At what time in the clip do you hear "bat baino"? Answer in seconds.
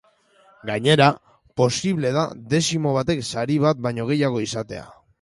3.69-4.11